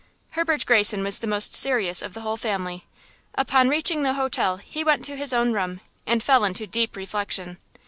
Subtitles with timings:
[0.31, 2.87] Herbert Greyson was the most serious of the whole family.
[3.35, 7.59] Upon reaching the hotel he went to his own room and fell into deep reflection.